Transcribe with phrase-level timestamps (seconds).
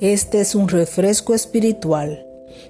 [0.00, 2.26] Este es un refresco espiritual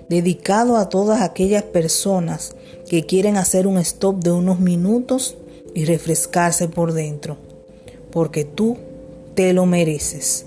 [0.09, 2.55] dedicado a todas aquellas personas
[2.89, 5.37] que quieren hacer un stop de unos minutos
[5.75, 7.37] y refrescarse por dentro,
[8.11, 8.77] porque tú
[9.35, 10.47] te lo mereces.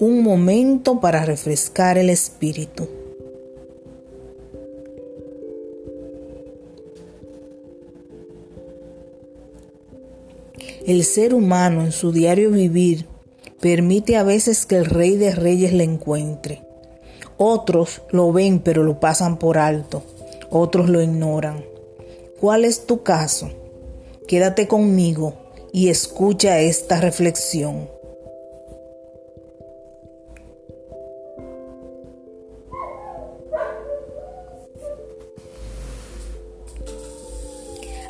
[0.00, 2.88] Un momento para refrescar el espíritu.
[10.84, 13.06] El ser humano en su diario vivir
[13.60, 16.62] Permite a veces que el Rey de Reyes le encuentre.
[17.36, 20.02] Otros lo ven pero lo pasan por alto.
[20.48, 21.62] Otros lo ignoran.
[22.40, 23.50] ¿Cuál es tu caso?
[24.26, 25.34] Quédate conmigo
[25.74, 27.99] y escucha esta reflexión.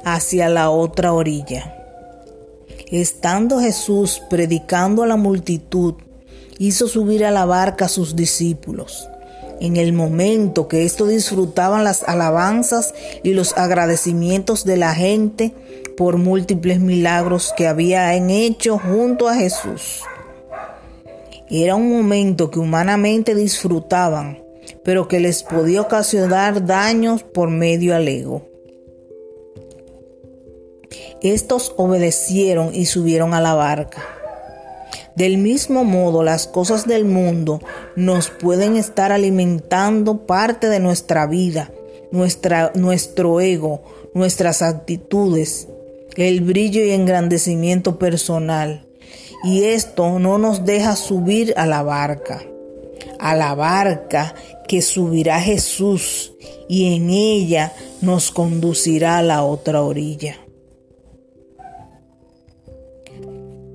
[0.05, 1.77] Hacia la otra orilla.
[2.91, 5.95] Estando Jesús predicando a la multitud,
[6.59, 9.09] hizo subir a la barca a sus discípulos.
[9.61, 15.55] En el momento que estos disfrutaban las alabanzas y los agradecimientos de la gente
[15.97, 20.01] por múltiples milagros que habían hecho junto a Jesús.
[21.51, 24.43] Era un momento que humanamente disfrutaban,
[24.83, 28.50] pero que les podía ocasionar daños por medio al ego.
[31.23, 34.03] Estos obedecieron y subieron a la barca.
[35.17, 37.61] Del mismo modo, las cosas del mundo
[37.95, 41.71] nos pueden estar alimentando parte de nuestra vida,
[42.11, 43.83] nuestra, nuestro ego,
[44.15, 45.69] nuestras actitudes,
[46.17, 48.87] el brillo y engrandecimiento personal.
[49.45, 52.43] Y esto no nos deja subir a la barca,
[53.19, 54.35] a la barca
[54.69, 56.33] que subirá Jesús
[56.69, 60.37] y en ella nos conducirá a la otra orilla.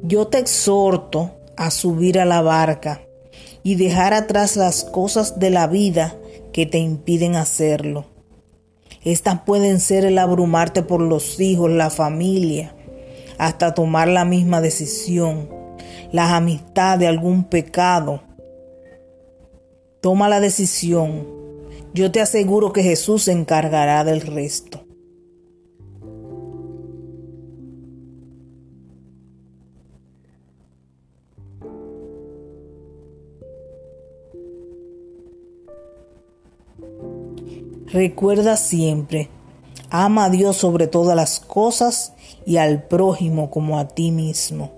[0.07, 3.01] Yo te exhorto a subir a la barca
[3.63, 6.15] y dejar atrás las cosas de la vida
[6.53, 8.05] que te impiden hacerlo.
[9.03, 12.75] Estas pueden ser el abrumarte por los hijos, la familia,
[13.39, 15.49] hasta tomar la misma decisión,
[16.11, 18.21] las amistades, de algún pecado.
[20.01, 21.27] Toma la decisión.
[21.95, 24.84] Yo te aseguro que Jesús se encargará del resto.
[37.87, 39.29] Recuerda siempre,
[39.89, 42.13] ama a Dios sobre todas las cosas
[42.45, 44.71] y al prójimo como a ti mismo.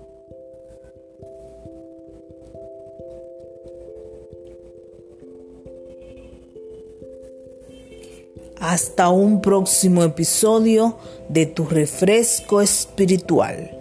[8.60, 10.98] Hasta un próximo episodio
[11.28, 13.77] de tu refresco espiritual.